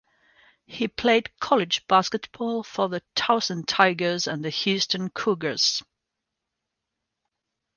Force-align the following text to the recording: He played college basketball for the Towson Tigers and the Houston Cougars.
He 0.65 0.87
played 0.87 1.29
college 1.39 1.85
basketball 1.87 2.63
for 2.63 2.89
the 2.89 3.03
Towson 3.15 3.65
Tigers 3.67 4.25
and 4.25 4.43
the 4.43 4.49
Houston 4.49 5.11
Cougars. 5.11 5.83